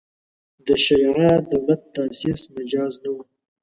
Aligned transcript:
د 0.65 0.67
شیعه 0.83 1.31
دولت 1.51 1.81
تاسیس 1.95 2.39
مجاز 2.55 2.93
نه 3.03 3.09
وو. 3.13 3.21